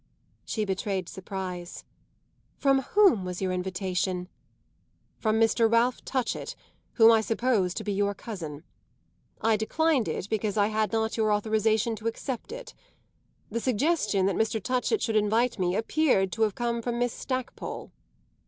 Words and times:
She 0.45 0.65
betrayed 0.65 1.07
surprise. 1.07 1.83
"From 2.57 2.81
whom 2.81 3.23
was 3.23 3.39
your 3.39 3.51
invitation?" 3.51 4.29
"From 5.19 5.39
Mr. 5.39 5.71
Ralph 5.71 6.03
Touchett, 6.03 6.55
whom 6.93 7.11
I 7.11 7.21
suppose 7.21 7.75
to 7.75 7.83
be 7.83 7.93
your 7.93 8.15
cousin. 8.15 8.63
I 9.41 9.55
declined 9.57 10.07
it 10.07 10.27
because 10.27 10.57
I 10.57 10.69
had 10.69 10.91
not 10.91 11.17
your 11.17 11.31
authorisation 11.31 11.95
to 11.97 12.07
accept 12.07 12.51
it. 12.51 12.73
The 13.51 13.59
suggestion 13.59 14.25
that 14.25 14.35
Mr. 14.35 14.59
Touchett 14.59 15.03
should 15.03 15.15
invite 15.15 15.59
me 15.59 15.75
appeared 15.75 16.31
to 16.31 16.41
have 16.41 16.55
come 16.55 16.81
from 16.81 16.97
Miss 16.97 17.13
Stackpole." 17.13 17.91